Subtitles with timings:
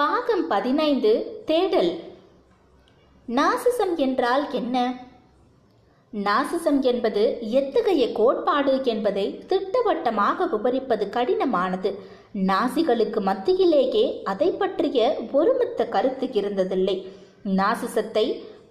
[0.00, 1.10] பாகம் பதினைந்து
[1.44, 1.90] தேடல்.
[3.28, 4.76] நாசிசம் என்றால் என்ன?
[6.12, 11.92] நாசிசம் என்பது எத்தகைய கோட்பாடு என்பதை திட்டவட்டமாக விவரிப்பது கடினமானது.
[12.50, 16.96] நாசிகளுக்கு மத்தியிலேயே அதை பற்றிய ஒருமித்த கருத்து இருந்ததில்லை.
[17.44, 18.26] நாசிசத்தை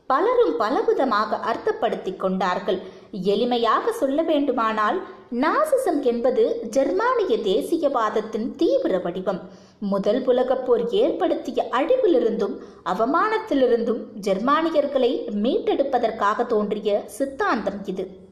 [0.07, 2.79] பலரும் பலவிதமாக அர்த்தப்படுத்திக் கொண்டார்கள்.
[3.11, 4.99] எளிமையாக சொல்ல வேண்டுமானால்
[5.31, 9.41] நாசிசம் என்பது ஜெர்மானிய தேசியவாதத்தின் தீவிர வடிவம்.
[9.79, 15.11] முதல் உலகப் போர் ஏற்படுத்திய அழிவிலிருந்தும் அவமானத்திலிருந்தும் ஜெர்மானியர்களை
[15.43, 18.27] மீட்டெடுப்பதற்காக தோன்றிய சித்தாந்தம் இது.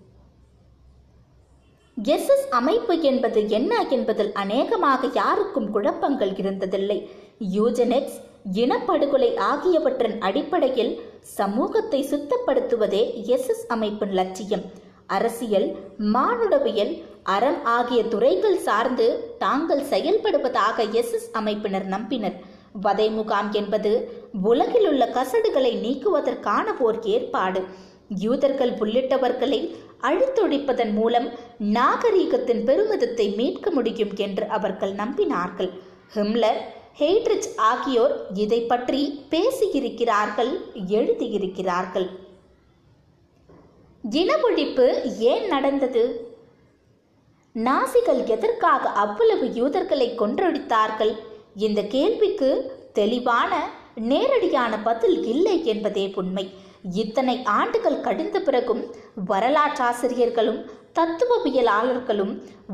[2.03, 7.07] எஸ்எஸ் அமைப்பு என்பது என்ன என்பதில் அநேகமாக யாருக்கும் குழப்பங்கள் இருந்ததில்லை.
[7.39, 8.17] யூஜெனெக்ஸ்
[8.53, 14.65] இனப்படுகொலை ஆகியவற்றின் அடிப்படையில் சமூகத்தை சுத்தப்படுத்துவதே எஸ்எஸ் அமைப்பின் லட்சியம்.
[15.07, 16.93] அரசியல் மானுடவியல்
[17.33, 22.37] அறம் ஆகிய துறைகள் சார்ந்து தாங்கள் செயல்படுவதாக எஸ்எஸ் அமைப்பினர் நம்பினர்.
[22.85, 23.91] வதை முகாம் என்பது
[24.41, 27.61] உலகில் உள்ள கசடுகளை நீக்குவதற்கான ஓர் ஏற்பாடு.
[28.07, 29.59] யூதர்கள் உள்ளிட்டவர்களை
[30.01, 31.27] அழித்தொழிப்பதன் மூலம்
[31.77, 35.71] நாகரீகத்தின் பெருமிதத்தை மீட்க முடியும் என்று அவர்கள் நம்பினார்கள்.
[36.13, 36.61] ஹிம்லர்
[36.99, 40.53] ஹெய்ட்ரிச் ஆகியோர் இதை பற்றி பேசியிருக்கிறார்கள்
[40.97, 42.07] எழுதியிருக்கிறார்கள்.
[44.03, 44.87] இனவொழிப்பு
[45.33, 46.26] ஏன் நடந்தது?
[47.65, 51.13] நாசிகள் எதற்காக அவ்வளவு யூதர்களை கொன்றொழித்தார்கள்
[51.55, 52.49] இந்த கேள்விக்கு
[52.93, 53.51] தெளிவான
[53.95, 56.45] நேரடியான பதில் இல்லை என்பதே உண்மை.
[56.93, 58.83] இத்தனை ஆண்டுகள் கடிந்த பிறகும்
[59.29, 60.59] வரலாற்றாசிரியர்களும்
[60.99, 62.33] தத்துவவியலாளர்களும்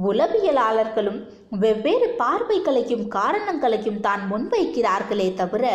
[0.09, 1.19] உளவியலாளர்களும்
[1.59, 5.65] வெவ்வேறு பார்வைகளையும் காரணங்களையும் தான் முன்வைக்கிறார்களே தவிர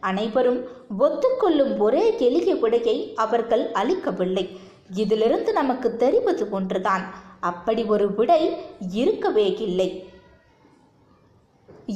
[0.00, 0.60] அனைவரும்
[0.98, 4.46] ஒத்துக்கொள்ளும் ஒரே எளிய விடையை அவர்கள் அளிக்கவில்லை.
[4.94, 7.04] இதிலிருந்து நமக்கு தெரிவது ஒன்றுதான்.
[7.50, 8.42] அப்படி ஒரு விடை
[9.02, 9.88] இருக்கவே இல்லை.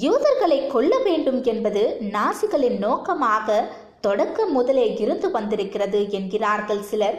[0.05, 1.83] யூதர்களை கொல்ல வேண்டும் என்பது
[2.17, 3.59] நாசிகளின் நோக்கமாக
[4.07, 7.17] தொடக்கம் முதலே இருந்து வந்திருக்கிறது என்கிறார்கள் சிலர்.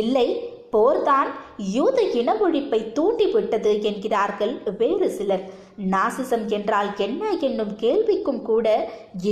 [0.00, 0.26] இல்லை
[0.74, 1.30] போர்தான்
[1.76, 5.44] யூத இன ஒழிப்பை தூண்டிவிட்டது என்கிறார்கள் வேறு சிலர்.
[5.94, 8.66] நாசிசம் என்றால் என்ன என்னும் கேள்விக்கும் கூட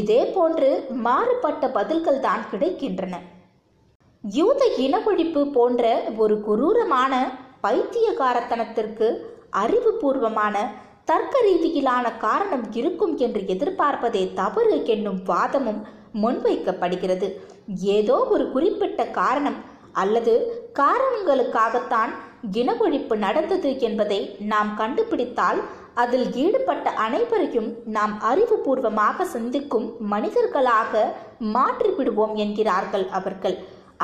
[0.01, 0.71] இதே போன்று
[1.07, 3.15] மாறுபட்ட பதில்கள் தான் கிடைக்கின்றன.
[4.25, 5.83] யூத இனவழிப்பு போன்ற
[6.23, 7.15] ஒரு குரூரமான
[7.63, 9.09] பைத்தியகாரத்தனத்திற்கு
[9.63, 10.57] அறிவுபூர்வமான
[11.05, 15.81] தர்க்க ரீதியிலான காரணம் இருக்கும் என்று எதிர்பார்ப்பதே தவறு என்னும் வாதமும்
[16.23, 17.29] முன்வைக்கப்படுகிறது.
[17.97, 19.59] ஏதோ ஒரு குறிப்பிட்ட காரணம்
[19.93, 20.35] அல்லது
[20.79, 22.13] காரணங்களுக்காகத்தான்
[22.53, 24.21] இனவொழிப்பு நடந்தது என்பதை
[24.53, 25.61] நாம் கண்டுபிடித்தால்
[25.95, 30.93] அதில் ஈடுபட்ட அனைவரையும் நாம் அறிவுபூர்வமாக சிந்திக்கும் மனிதர்களாக
[31.55, 33.57] மாற்றிவிடுவோம் என்கிறார்கள் அவர்கள்.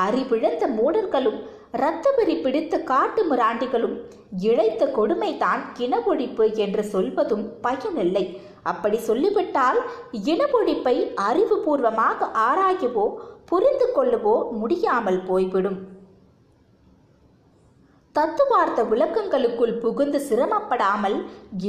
[0.05, 1.37] அறிவிழந்த மூடர்களும்
[1.75, 3.95] இரத்தவெறி பிடித்த காட்டு மிராண்டிகளும்
[4.39, 8.25] இழைத்த கொடுமைதான் இனவொழிப்பு என்று சொல்வதும் பயனில்லை.
[8.71, 9.79] அப்படி சொல்லிவிட்டால்
[10.31, 10.95] இனவொழிப்பை
[11.29, 13.05] அறிவுபூர்வமாக ஆராயவோ
[13.49, 15.77] புரிந்து கொள்ளவோ முடியாமல் போய்விடும்.
[18.15, 21.17] தத்துவார்த்த விளக்கங்களுக்குள் புகுந்து சிரமப்படாமல்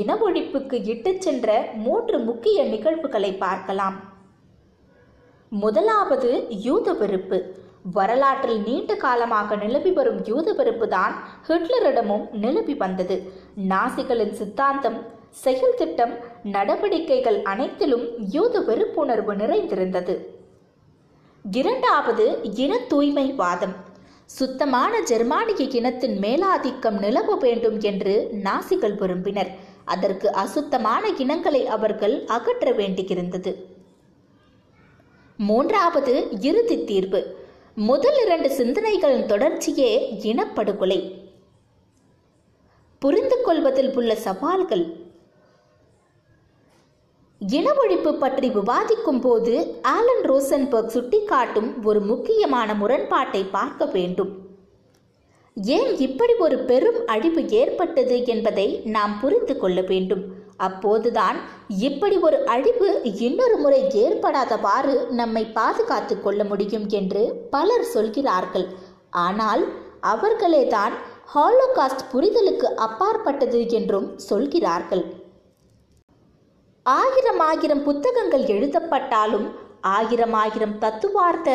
[0.00, 3.96] இன ஒழிப்புக்கு இட்டுச் சென்ற மூன்று முக்கிய நிகழ்வுகளை பார்க்கலாம்.
[5.52, 6.30] முதலாவது
[6.66, 7.38] யூத வெறுப்பு.
[7.92, 11.14] வரலாற்றில் நீண்ட காலமாக நிலவி வரும் யூத வெறுப்பு தான்
[11.48, 13.32] ஹிட்லரிடமும் நிலவி வந்தது.
[13.56, 20.34] நாசிகளின் சித்தாந்தம் செயல் திட்டம் நடவடிக்கைகள் அனைத்திலும் யூத வெறுப்புணர்வு நிறைந்திருந்தது.
[21.44, 23.74] இரண்டாவது இன தூய்மை வாதம்
[24.24, 29.50] சுத்தமான ஜெர்மானிய இனத்தின் மேலாதிக்கம் நிலவ வேண்டும் என்று நாசிகள் விரும்பினர்.
[29.84, 33.54] அதற்கு அசுத்தமான இனங்களை அவர்கள் அகற்ற வேண்டியிருந்தது.
[35.38, 37.35] மூன்றாவது இறுதி தீர்வு.
[37.78, 41.12] முதல் இரண்டு சிந்தனைகளின் தொடர்ச்சியே இனப்படுகொலை.
[42.98, 44.96] புரிந்து கொள்வதில் உள்ள சவால்கள்.
[47.38, 54.38] இன ஒழிப்பு பற்றி விவாதிக்கும் போது ஆலன் ரோசன்பர்க் சுட்டிக்காட்டும் ஒரு முக்கியமான முரண்பாட்டை பார்க்க வேண்டும்.
[55.54, 60.35] ஏன் இப்படி ஒரு பெரும் அழிவு ஏற்பட்டது என்பதை நாம் புரிந்து கொள்ள வேண்டும்.
[60.60, 61.38] அப்போதுதான்
[61.86, 62.88] இப்படி ஒரு அழிவு
[63.26, 67.22] இன்னொரு முறை ஏற்படாதவாறு நம்மை பாதுகாத்து கொள்ள முடியும் என்று
[67.54, 68.66] பலர் சொல்கிறார்கள்.
[69.26, 69.62] ஆனால்
[70.12, 70.94] அவர்களே தான்
[71.34, 75.04] ஹாலோகாஸ்ட் புரிதலுக்கு அப்பாற்பட்டது என்றும் சொல்கிறார்கள்.
[76.86, 79.46] ஆயிரம் ஆயிரம் புத்தகங்கள் எழுதப்பட்டாலும்
[79.96, 81.50] ஆயிரம் ஆயிரம் தத்துவார்த்த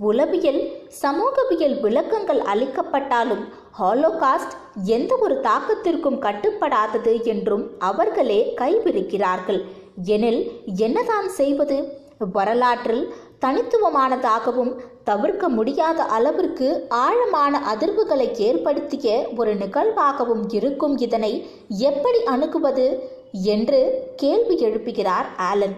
[0.00, 3.44] உளவியல் சமூகவியல் விளக்கங்கள் அளிக்கப்பட்டாலும்
[3.80, 4.54] ஹாலோகாஸ்ட்
[4.84, 9.64] எந்த ஒரு தாக்கத்திற்கும் கட்டுப்படாதது என்றும் அவர்களே கைவிரிக்கிறார்கள்.
[10.04, 12.00] எனில் என்னதான் செய்வது?
[12.32, 23.10] வரலாற்றில் தனித்துவமானதாகவும் தவிர்க்க முடியாத அளவிற்கு ஆழமான அதிர்வுகளை ஏற்படுத்திய ஒரு நிகழ்வாகவும் இருக்கும் இதனை எப்படி அணுகுவது?
[23.32, 25.76] என்று கேள்வி எழுப்புகிறார் ஆலன்.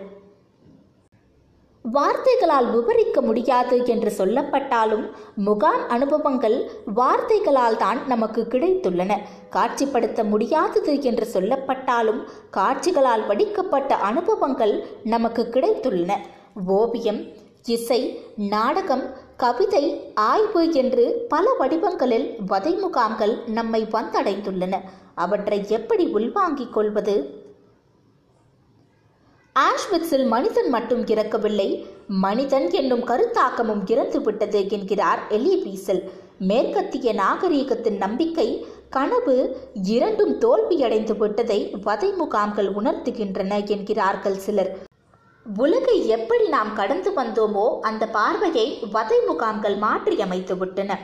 [1.85, 5.03] வார்த்தைகளால் விவரிக்க முடியாது என்று சொல்லப்பட்டாலும்
[5.35, 6.57] முகாம் அனுபவங்கள்
[6.95, 9.13] வார்த்தைகளால் தான் நமக்கு கிடைத்துள்ளன.
[9.51, 12.21] காட்சிப்படுத்த முடியாதது என்று சொல்லப்பட்டாலும்
[12.51, 16.13] காட்சிகளால் வடிக்கப்பட்ட அனுபவங்கள் நமக்கு கிடைத்துள்ளன.
[16.67, 17.21] ஓவியம்
[17.67, 18.01] இசை
[18.37, 19.05] நாடகம்
[19.37, 19.85] கவிதை
[20.15, 24.75] ஆய்வு என்று பல வடிவங்களில் வதை முகாம்கள் நம்மை வந்தடைந்துள்ளன.
[25.15, 27.43] அவற்றை எப்படி உள்வாங்கிக் கொள்வது?
[29.57, 31.67] ஆஷ்விட்ஸில் மனிதன் மட்டும் இறக்கவில்லை
[32.23, 36.01] மனிதன் என்னும் கருத்தாக்கமும் இறந்து விட்டது என்கிறார் எலி பீசல்
[36.49, 38.47] மேற்கத்திய நாகரீகத்தின் நம்பிக்கை
[38.89, 39.37] கனவு
[39.91, 44.73] இரண்டும் தோல்வியடைந்து விட்டதை வதை முகாம்கள் உணர்த்துகின்றன என்கிறார்கள் சிலர்.
[45.47, 50.99] உலகை எப்படி நாம் கடந்து வந்தோமோ அந்த பார்வையை வதை முகாம்கள் மாற்றியமைத்து விட்டன.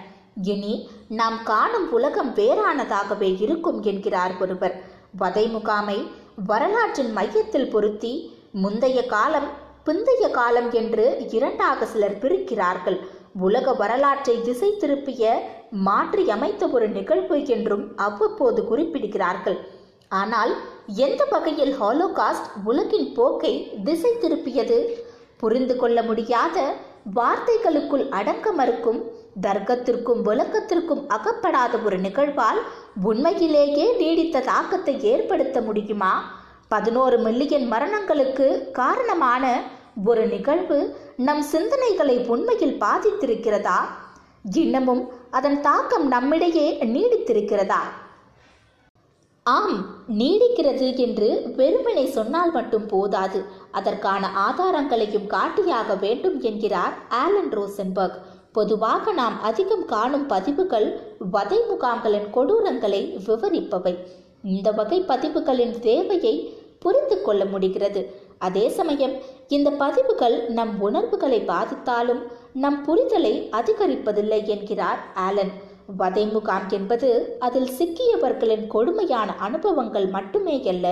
[0.44, 0.74] இனி
[1.20, 4.76] நாம் காணும் உலகம் வேறானதாகவே இருக்கும் என்கிறார் ஒருவர்.
[5.16, 5.98] வதை முகாமை
[6.46, 8.12] வரலாற்றின் மையத்தில் பொருத்தி
[8.54, 9.48] முந்தைய காலம்
[9.86, 11.04] பிந்தைய காலம் என்று
[11.36, 12.96] இரண்டாக சிலர் பிரிக்கிறார்கள்.
[13.46, 15.24] உலக வரலாற்றை திசை திருப்பிய
[15.86, 19.58] மாற்றி அமைத்த ஒரு நிகழ்வு என்றும் அவ்வப்போது குறிப்பிடுகிறார்கள்.
[20.10, 20.52] ஆனால்
[21.06, 23.52] எந்த வகையில் ஹாலோகாஸ்ட் உலகின் போக்கை
[23.84, 24.78] திசை திருப்பியது?
[25.36, 26.58] புரிந்து கொள்ள முடியாத
[27.18, 29.00] வார்த்தைகளுக்குள் அடக்க மறுக்கும்
[29.46, 32.60] தர்க்கத்திற்கும் விளக்கத்திற்கும் அகப்படாத ஒரு நிகழ்வால்
[33.02, 36.12] உண்மையிலேயே நீடித்த தாக்கத்தை ஏற்படுத்த முடியுமா?
[36.72, 39.44] பதினோரு மில்லியன் மரணங்களுக்கு காரணமான
[40.04, 40.76] ஒரு நிகழ்வு
[41.16, 43.78] நம் சிந்தனைகளை உண்மையில் பாதித்திருக்கிறதா?
[44.54, 47.80] இன்னமும் அதன் தாக்கம் நம்மிடையே நீடித்திருக்கிறதா?
[49.42, 49.76] ஆம்
[50.18, 53.44] நீடிக்கிறது என்று வெறுமனை சொன்னால் மட்டும் போதாது.
[53.70, 58.18] அதற்கான ஆதாரங்களையும் காட்டியாக வேண்டும் என்கிறார் ஆலன் ரோசன்பர்க்.
[58.52, 60.88] பொதுவாக நாம் அதிகம் காணும் பதிவுகள்
[61.30, 63.94] வதை முகாம்களின் கொடூரங்களை விவரிப்பவை.
[64.44, 66.34] இந்த வகை பதிவுகளின் தேவையை
[66.82, 68.02] புரிந்து கொள்ள முடிகிறது.
[68.46, 69.14] அதே சமயம்
[69.56, 72.22] இந்த பதிவுகள் நம் உணர்வுகளை பாதித்தாலும்
[72.62, 75.52] நம் புரிதலை அதிகரிப்பதில்லை என்கிறார் ஆலன்.
[76.00, 77.08] வதை முகாம் என்பது
[77.46, 80.86] அதில் சிக்கியவர்களின் கொடுமையான அனுபவங்கள் மட்டுமே அல்ல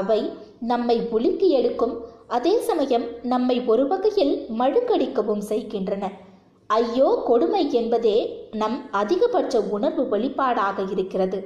[0.00, 0.20] அவை
[0.72, 1.94] நம்மை உலுக்கி எடுக்கும்
[2.36, 6.04] அதே சமயம் நம்மை ஒரு வகையில் மழுக்கடிக்கவும் செய்கின்றன.
[6.70, 8.16] ஐயோ கொடுமை என்பதே
[8.60, 11.40] நம் அதிகபட்ச உணர்வு வெளிப்பாடாக இருக்கிறது.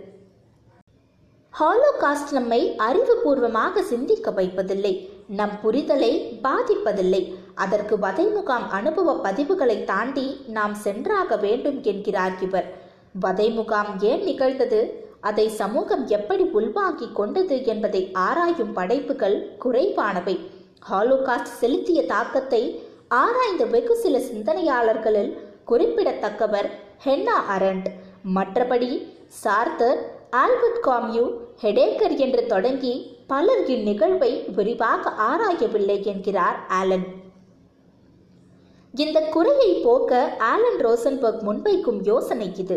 [1.61, 7.35] ஹாலோகாஸ்ட் நம்மை அறிவுபூர்வமாக சிந்திக்க வைப்பதில்லை நம் புரிதலை பாதிப்பதில்லை.
[7.55, 12.75] அதற்கு வதை முகாம் அனுபவ பதிவுகளை தாண்டி நாம் சென்றாக வேண்டும் என்கிறார் இவர்.
[13.21, 15.09] வதை முகாம் ஏன் நிகழ்ந்தது?
[15.21, 20.51] அதை சமூகம் எப்படி உள்வாங்கிக் கொண்டது என்பதை ஆராயும் படைப்புகள் குறைவானவை.
[20.91, 25.39] ஹாலோகாஸ்ட் செலுத்திய தாக்கத்தை ஆராய்ந்த வெகு சில சிந்தனையாளர்களில்
[25.69, 26.71] குறிப்பிடத்தக்கவர்
[27.05, 27.87] ஹென்னா அரண்ட்.
[28.35, 31.25] மற்றபடி சார்த்தர் ஆல்பர்ட் காம்யூ
[31.63, 32.95] ஹெடேக்கர் என்று தொடங்கி
[33.31, 37.07] பலர் இந்நிகழ்வை விரிவாக ஆராயவில்லை என்கிறார் ஆலன்.
[38.95, 42.77] இந்த குறையை போக்க ஆலன் ரோசன்பர்க் முன்வைக்கும் யோசனை இது.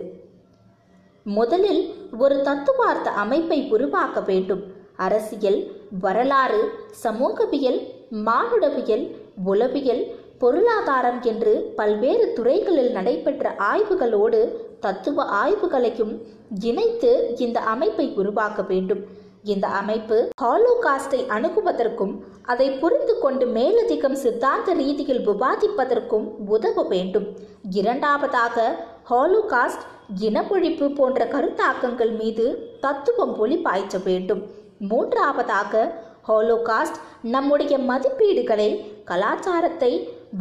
[1.37, 1.83] முதலில்
[2.23, 4.63] ஒரு தத்துவார்த்த அமைப்பை உருவாக்க வேண்டும்.
[5.05, 5.59] அரசியல்
[6.05, 6.61] வரலாறு
[7.03, 7.79] சமூகவியல்
[8.27, 9.05] மானுடவியல்
[9.51, 10.03] உளவியல்
[10.41, 14.39] பொருளாதாரம் என்று பல்வேறு துறைகளில் நடைபெற்ற ஆய்வுகளோடு
[14.79, 16.13] தத்துவ ஆய்வுகளையும்
[16.59, 19.01] இணைத்து இந்த அமைப்பை உருவாக்க வேண்டும்.
[19.43, 27.27] இந்த அமைப்பு ஹாலோகாஸ்டை அணுகுவதற்கும் அதை புரிந்து கொண்டு மேலதிகம் சித்தாந்த ரீதியில் விவாதிப்பதற்கும் உதவ வேண்டும்.
[27.69, 28.75] இரண்டாவதாக
[29.09, 29.85] ஹாலோகாஸ்ட்
[30.21, 32.45] இனப்பொழிப்பு போன்ற கருத்தாக்கங்கள் மீது
[32.79, 34.41] தத்துவம் ஒளி பாய்ச்ச வேண்டும்.
[34.79, 35.91] மூன்றாவதாக
[36.27, 38.69] ஹாலோகாஸ்ட் நம்முடைய மதிப்பீடுகளை
[39.05, 39.91] கலாச்சாரத்தை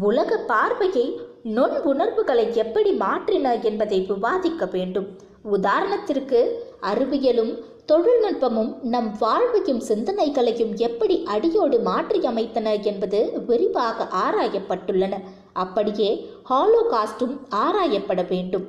[0.01, 1.07] உலக பார்வையை
[1.55, 5.07] நுண்புணர்வுகளை எப்படி மாற்றின என்பதை விவாதிக்க வேண்டும்.
[5.53, 6.53] உதாரணத்திற்கு
[6.83, 15.21] அறிவியலும் தொழில்நுட்பமும் நம் வாழ்வையும் சிந்தனைகளையும் எப்படி அடியோடு மாற்றியமைத்தன என்பது விரிவாக ஆராயப்பட்டுள்ளன.
[15.53, 18.67] அப்படியே ஹாலோகாஸ்டும் ஆராயப்பட வேண்டும்.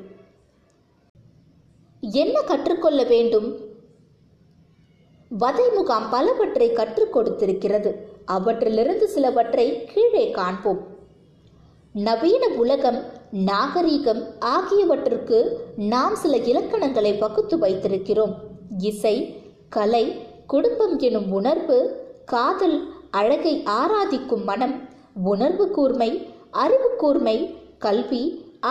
[2.01, 3.57] என்ன கற்றுக்கொள்ள வேண்டும்?
[5.29, 7.95] வதை முகாம் பலவற்றை கற்றுக் கொடுத்திருக்கிறது.
[8.25, 10.98] அவற்றிலிருந்து சிலவற்றை கீழே காண்போம்.
[11.95, 12.97] நவீன உலகம்
[13.47, 15.37] நாகரீகம் ஆகியவற்றிற்கு
[15.75, 18.33] நாம் சில இலக்கணங்களை வகுத்து வைத்திருக்கிறோம்.
[18.77, 19.15] இசை
[19.69, 20.03] கலை
[20.47, 21.77] குடும்பம் எனும் உணர்வு
[22.25, 22.77] காதல்
[23.11, 24.75] அழகை ஆராதிக்கும் மனம்
[25.23, 26.11] உணர்வு கூர்மை
[26.63, 27.37] அறிவு கூர்மை
[27.77, 28.23] கல்வி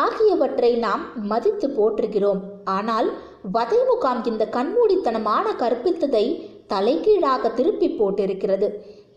[0.04, 2.40] ஆகியவற்றை நாம் மதித்து போற்றுகிறோம்.
[2.64, 3.08] ஆனால்
[3.52, 6.26] வதை முகாம் இந்த கண்மூடித்தனமான கற்பித்ததை
[6.66, 8.68] தலைகீழாக திருப்பி போட்டிருக்கிறது.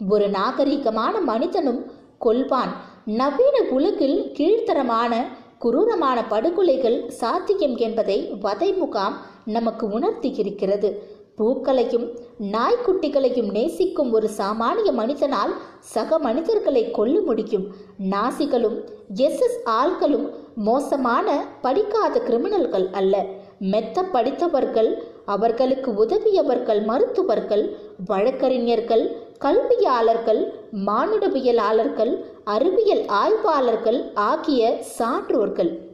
[0.09, 1.81] ஒரு நாகரிகமான மனிதனும்
[2.25, 2.73] கொள்வான்
[3.05, 5.13] நவீன உலகில் கீழ்த்தரமான
[5.59, 10.97] குரூரமான படுகொலைகள் சாத்தியம் என்பதை வதை முகாம் நமக்கு உணர்த்தியிருக்கிறது.
[11.35, 17.65] பூக்களையும் நாய்க்குட்டிகளையும் நேசிக்கும் ஒரு சாமானிய மனிதனால் சக மனிதர்களை கொல்ல முடியும்.
[18.09, 18.77] நாசிகளும்
[19.15, 23.25] எஸ்எஸ் ஆள்களும் மோசமான படிக்காத கிரிமினல்கள் அல்ல.
[23.59, 30.53] மெத்த படித்தவர்கள் அவர்களுக்கு உதவியவர்கள் மருத்துவர்கள் வழக்கறிஞர்கள் கல்வியாளர்கள்
[30.87, 35.89] மானுடவியலாளர்கள் அறிவியல் ஆய்வாளர்கள் ஆகிய சான்றோர்கள்.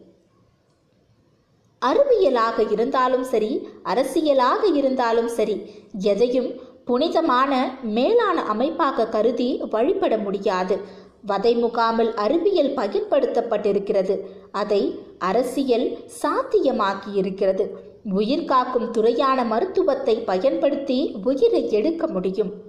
[1.85, 6.53] அறிவியலாக இருந்தாலும் சரி அரசியலாக இருந்தாலும் சரி எதையும்
[6.85, 11.05] புனிதமான மேலான அமைப்பாக கருதி வழிபட முடியாது.
[11.25, 14.19] வதை முகாமில் அறிவியல் பயன்படுத்தப்பட்டிருக்கிறது.
[14.51, 22.66] அதை அரசியல் சாத்தியமாக்கி இருக்கிறது உயிர் காக்கும் துறையான மருத்துவத்தை பயன்படுத்தி உயிரை எடுக்க முடியும்.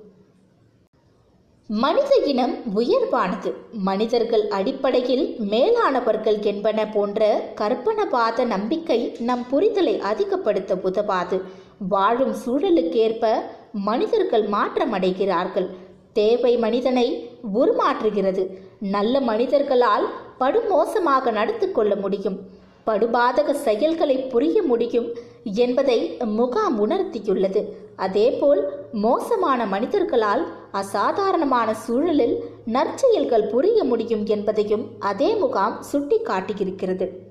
[1.71, 3.53] மனித இனம் உயர்வானது.
[3.73, 11.43] மனிதர்கள் அடிப்படையில் மேலானவர்கள் என்பன போன்ற கற்பனவாத நம்பிக்கை நம் புரிதலை அதிகப்படுத்த உதவாது.
[11.89, 13.33] வாழும் சூழலுக்கேற்ப
[13.73, 15.67] மனிதர்கள் மாற்றமடைகிறார்கள்.
[16.13, 18.47] தேவை மனிதனை உருமாற்றுகிறது.
[18.81, 20.07] நல்ல மனிதர்களால்
[20.41, 22.39] படுமோசமாக நடத்து கொள்ள முடியும்.
[22.87, 25.09] படுபாதக செயல்களை புரிய முடியும்
[25.43, 27.65] என்பதை முகாம் உணர்த்தியுள்ளது.
[27.97, 37.27] அதேபோல் மோசமான மனிதர்களால் அசாதாரணமான சூழலில் நற்செயல்கள் புரிய முடியும் என்பதையும் அதே முகாம் சுட்டி காட்டியிருக்கிறது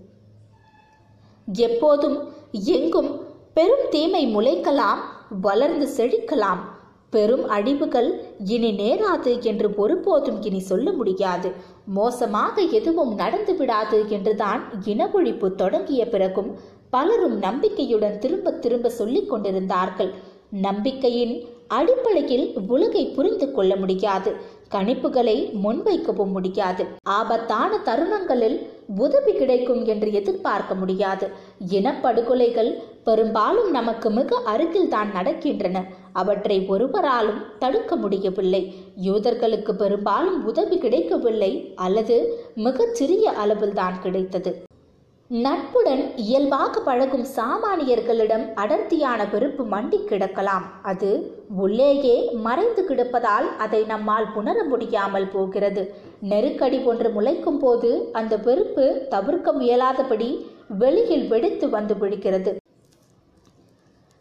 [1.54, 2.18] எப்போதும்
[2.52, 3.12] எங்கும்
[3.54, 5.00] பெரும் தீமை முளைக்கலாம்
[5.42, 6.60] வளர்ந்து செழிக்கலாம்.
[7.10, 8.10] பெரும் அழிவுகள்
[8.46, 11.52] இனி நேராது என்று ஒருபோதும் இனி சொல்ல முடியாது.
[11.86, 16.58] மோசமாக எதுவும் நடந்து விடாது என்றுதான் இனவொழிப்பு தொடங்கிய பிறகும்
[16.90, 20.14] பலரும் நம்பிக்கையுடன் திரும்ப திரும்ப சொல்லிக் கொண்டிருந்தார்கள்.
[20.50, 24.32] நம்பிக்கையின் அடிப்படையில் உலகை புரிந்து கொள்ள முடியாது.
[24.74, 26.86] கணிப்புகளை முன்வைக்கவும் முடியாது.
[27.02, 31.28] ஆபத்தான தருணங்களில் உதவி கிடைக்கும் என்று எதிர்பார்க்க முடியாது.
[31.72, 32.72] இனப்படுகொலைகள்
[33.04, 35.84] பெரும்பாலும் நமக்கு மிக அருகில் தான் நடக்கின்றன.
[36.14, 38.74] அவற்றை ஒருவராலும் தடுக்க முடியவில்லை.
[39.02, 42.18] யூதர்களுக்கு பெரும்பாலும் உதவி கிடைக்கவில்லை அல்லது
[42.56, 44.66] மிகச்சிறிய அளவில் தான் கிடைத்தது.
[45.32, 50.66] நட்புடன் இயல்பாக பழகும் சாமானியர்களிடம் அடர்த்தியான வெறுப்பு மண்டி கிடக்கலாம்.
[50.82, 51.10] அது
[51.64, 52.14] உள்ளேயே
[52.46, 55.84] மறைந்து கிடப்பதால் அதை நம்மால் உணர முடியாமல் போகிறது.
[56.32, 60.30] நெருக்கடி ஒன்று முளைக்கும் போது அந்த வெறுப்பு தவிர்க்க முயலாதபடி
[60.84, 62.54] வெளியில் வெடித்து வந்து விடுகிறது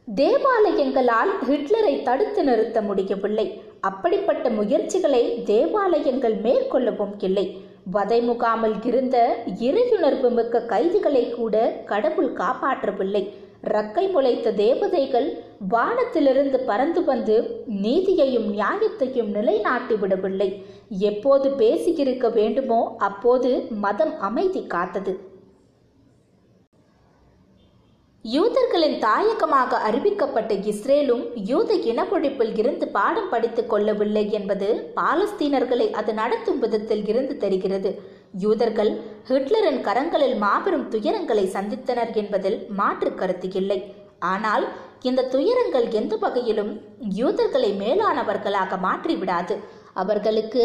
[0.09, 3.47] தேவாலயங்களால் ஹிட்லரை தடுத்து நிறுத்த முடியவில்லை.
[3.81, 5.23] அப்படிப்பட்ட முயற்சிகளை
[5.53, 7.47] தேவாலயங்கள் மேற்கொள்ளவும் இல்லை.
[7.91, 9.17] வதை முகாமில் இருந்த
[9.61, 13.23] இறையுணர்வு மிக்க கைதிகளை கூட கடவுள் காப்பாற்றவில்லை
[13.63, 15.29] ரக்கை முளைத்த தேவதைகள்
[15.69, 20.67] வானத்திலிருந்து பறந்து வந்து நீதியையும் நியாயத்தையும் நிலைநாட்டி விடவில்லை.
[20.89, 25.15] எப்போது பேசியிருக்க வேண்டுமோ அப்போது மதம் அமைதி காத்தது.
[28.35, 37.05] யூதர்களின் தாயகமாக அறிவிக்கப்பட்ட இஸ்ரேலும் யூத இனப்பொழிப்பில் இருந்து பாடம் படித்துக் கொள்ளவில்லை என்பது பாலஸ்தீனர்களை அது நடத்தும் விதத்தில்
[37.13, 37.91] இருந்து தெரிகிறது.
[38.45, 38.91] யூதர்கள்
[39.29, 43.79] ஹிட்லரின் கரங்களில் மாபெரும் துயரங்களை சந்தித்தனர் என்பதில் மாற்று கருத்து இல்லை.
[44.33, 44.67] ஆனால்
[45.03, 46.73] இந்த துயரங்கள் எந்த வகையிலும்
[47.21, 49.57] யூதர்களை மேலானவர்களாக மாற்றிவிடாது.
[50.03, 50.65] அவர்களுக்கு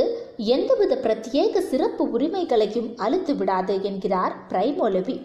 [0.56, 5.18] எந்தவித பிரத்யேக சிறப்பு உரிமைகளையும் அழுத்து விடாது என்கிறார் பிரைமோலவி.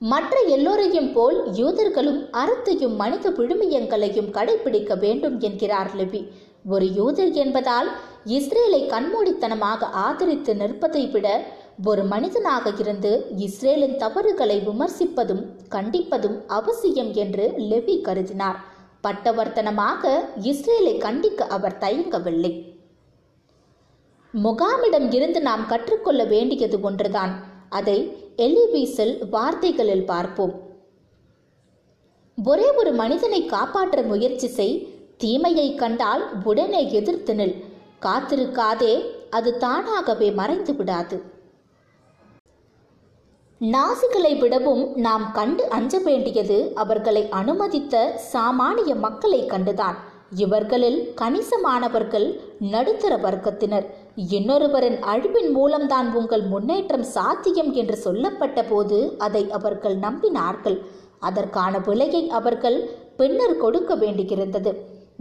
[0.00, 6.20] மற்ற எல்லோரையும் போல் யூதர்களும் அறத்தையும் மனித விழுமியங்களையும் கடைபிடிக்க வேண்டும் என்கிறார் லெவி.
[6.72, 7.88] ஒரு யூதர் என்பதால்
[8.36, 11.26] இஸ்ரேலை கண்மூடித்தனமாக ஆதரித்து நிற்பதை விட
[11.84, 13.12] ஒரு மனிதனாக இருந்து
[13.46, 15.42] இஸ்ரேலின் தவறுகளை விமர்சிப்பதும்
[15.74, 18.58] கண்டிப்பதும் அவசியம் என்று லெவி கருதினார்.
[19.06, 20.12] பட்டவர்த்தனமாக
[20.50, 22.52] இஸ்ரேலை கண்டிக்க அவர் தயங்கவில்லை.
[24.34, 27.34] முகாமிடம் இருந்து நாம் கற்றுக்கொள்ள வேண்டியது ஒன்றுதான்.
[27.70, 27.98] அதை
[28.44, 30.54] எலிபீசல் வார்த்தைகளில் பார்ப்போம்.
[32.44, 34.74] ஒரே ஒரு மனிதனை காப்பாற்ற முயற்சி செய்
[35.16, 37.54] தீமையை கண்டால் உடனே எதிர்த்து நில்.
[38.00, 38.94] காத்திருக்காதே
[39.30, 41.22] அது தானாகவே மறைந்து விடாது.
[43.60, 49.96] நாசிகளை விடவும் நாம் கண்டு அஞ்ச வேண்டியது அவர்களை அனுமதித்த சாமானிய மக்களை கண்டுதான்.
[50.30, 53.86] இவர்களில் கணிசமானவர்கள் நடுத்தர வர்க்கத்தினர்.
[54.16, 60.78] இன்னொருவரின் அழிவின் மூலம்தான் உங்கள் முன்னேற்றம் சாத்தியம் என்று சொல்லப்பட்ட போது அதை அவர்கள் நம்பினார்கள்.
[61.18, 62.78] அதற்கான விலையை அவர்கள்
[63.16, 64.72] பின்னர் கொடுக்க வேண்டியிருந்தது.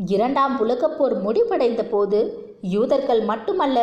[0.06, 2.20] இரண்டாம் உலகப் போர் முடிவடைந்த போது
[2.62, 3.78] யூதர்கள் மட்டுமல்ல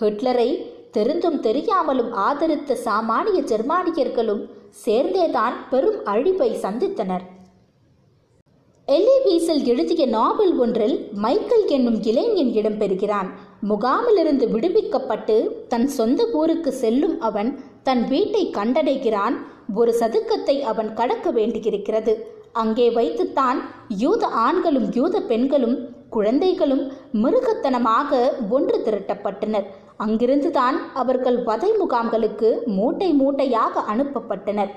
[0.00, 0.48] ஹிட்லரை
[0.90, 4.42] தெரிந்தும் தெரியாமலும் ஆதரித்த சாமானிய ஜெர்மானியர்களும்
[4.84, 7.24] சேர்ந்தேதான் பெரும் அழிவை சந்தித்தனர்.
[8.88, 13.30] எல்லிபீஸில் எழுதிய நாவல் ஒன்றில் மைக்கேல் என்னும் இளைஞன் இடம்பெறுகிறான்
[13.62, 15.36] முகாமிலிருந்து விடுவிக்கப்பட்டு
[15.68, 17.50] தன் சொந்த ஊருக்கு செல்லும் அவன்
[17.82, 19.36] தன் வீட்டை கண்டடைகிறான்.
[19.74, 22.14] ஒரு சதுக்கத்தை அவன் கடக்க வேண்டியிருக்கிறது.
[22.52, 23.58] அங்கே வைத்துத்தான்
[23.88, 25.76] யூத ஆண்களும் யூத பெண்களும்
[26.08, 26.84] குழந்தைகளும்
[27.22, 28.10] மிருகத்தனமாக
[28.48, 29.66] ஒன்று திரட்டப்பட்டனர்.
[29.98, 34.72] அங்கிருந்துதான் அவர்கள் வதை முகாம்களுக்கு மூட்டை மூட்டையாக அனுப்பப்பட்டனர்.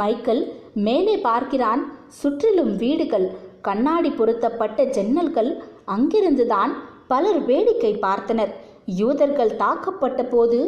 [0.00, 0.42] மைக்கேல்
[0.86, 1.82] மேலே பார்க்கிறான்.
[2.20, 3.26] சுற்றிலும் வீடுகள்
[3.60, 5.50] கண்ணாடி பொருத்தப்பட்ட ஜன்னல்கள்
[5.86, 6.72] அங்கிருந்துதான்
[7.12, 8.52] பலர் வேடிக்கை பார்த்தனர்.
[9.00, 10.58] யூதர்கள் தாக்கப்பட்ட போது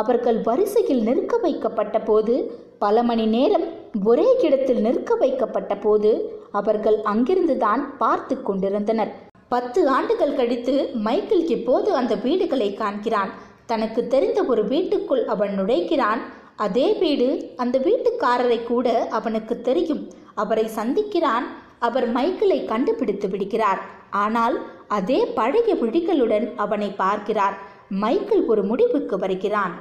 [0.00, 2.34] அவர்கள் வரிசையில் நிற்க வைக்கப்பட்ட போது
[2.84, 3.64] பல மணி நேரம்
[4.10, 6.10] ஒரே இடத்தில் நிற்க வைக்கப்பட்ட போது
[6.60, 9.12] அவர்கள் அங்கிருந்துதான் பார்த்து கொண்டிருந்தனர்.
[9.54, 10.74] பத்து ஆண்டுகள் கழித்து
[11.06, 13.32] மைக்கேல் இப்போது அந்த வீடுகளை காண்கிறான்.
[13.70, 16.22] தனக்கு தெரிந்த ஒரு வீட்டுக்குள் அவன் நுழைக்கிறான்
[16.66, 17.28] அதே வீடு
[17.62, 20.02] அந்த வீட்டுக்காரரை கூட அவனுக்கு தெரியும்.
[20.42, 21.46] அவரை சந்திக்கிறான்.
[21.86, 23.80] அவர் மைக்கேலை கண்டுபிடித்து விடுகிறார்.
[24.24, 24.56] ஆனால்
[24.88, 27.58] அதே பழைய விழிகளுடன் அவனை பார்க்கிறார்.
[27.88, 29.72] மைக்கேல் ஒரு முடிவுக்கு வருகிறான்.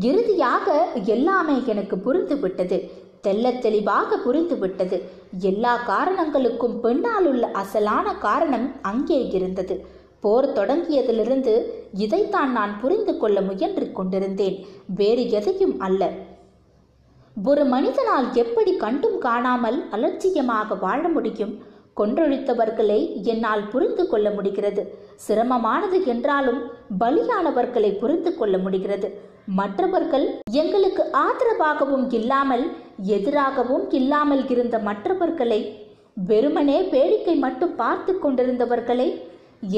[0.00, 8.72] இறுதியாக எல்லாமே எனக்கு புரிந்து விட்டது தெள்ளத் தெளிவாக புரிந்து விட்டது எல்லா காரணங்களுக்கும் பின்னால் உள்ள அசலான காரணம்
[8.82, 9.86] அங்கே இருந்தது.
[10.20, 14.66] போர் தொடங்கியதிலிருந்து இதைத்தான் நான் புரிந்து கொள்ள முயன்று கொண்டிருந்தேன்.
[14.86, 16.10] வேறு எதையும் அல்ல.
[17.44, 21.64] ஒரு மனிதனால் எப்படி கண்டும் காணாமல் அலட்சியமாக வாழ முடியும்?
[21.96, 23.00] கொன்றொழித்தவர்களை
[23.32, 24.82] என்னால் புரிந்து கொள்ள முடிகிறது.
[25.26, 26.60] சிரமமானது என்றாலும்
[27.02, 29.08] பலியானவர்களை புரிந்து கொள்ள முடிகிறது.
[29.58, 30.26] மற்றவர்கள்
[30.62, 32.64] எங்களுக்கு ஆதரவாகவும் இல்லாமல்
[33.16, 35.60] எதிராகவும் இல்லாமல் இருந்த மற்றவர்களை
[36.30, 39.08] வெறுமனே வேடிக்கை மட்டும் பார்த்து கொண்டிருந்தவர்களை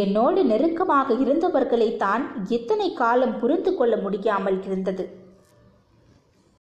[0.03, 2.25] என்னோடு நெருக்கமாக இருந்தவர்களை தான்
[2.57, 5.05] இத்தனை காலம் புரிந்து கொள்ள முடியாமல் இருந்தது.